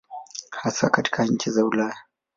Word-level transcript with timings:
Hasa 0.51 0.89
katika 0.89 1.25
nchi 1.25 1.51
za 1.51 1.65
Ulaya. 1.65 1.97